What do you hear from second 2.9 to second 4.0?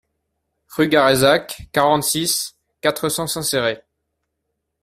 cents Saint-Céré